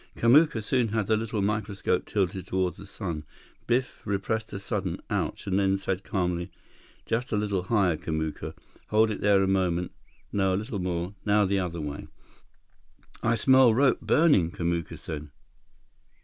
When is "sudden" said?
4.57-4.99